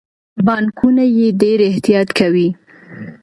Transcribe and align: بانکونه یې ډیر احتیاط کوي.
بانکونه 0.45 1.03
یې 1.17 1.27
ډیر 1.41 1.59
احتیاط 1.69 2.09
کوي. 2.19 2.47